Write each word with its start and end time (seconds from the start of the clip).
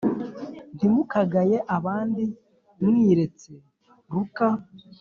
Ntimukagaye 0.75 1.57
abandi 1.77 2.23
mwiretse 2.85 3.51
luka 4.11 4.49